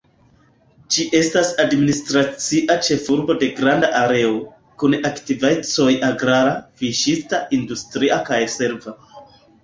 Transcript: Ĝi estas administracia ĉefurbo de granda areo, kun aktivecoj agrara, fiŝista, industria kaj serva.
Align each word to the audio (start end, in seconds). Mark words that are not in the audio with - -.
Ĝi 0.93 1.03
estas 1.17 1.49
administracia 1.63 2.77
ĉefurbo 2.87 3.35
de 3.43 3.49
granda 3.59 3.89
areo, 3.99 4.31
kun 4.83 4.95
aktivecoj 5.09 5.91
agrara, 6.07 6.55
fiŝista, 6.81 7.43
industria 7.59 8.19
kaj 8.31 8.41
serva. 8.55 8.95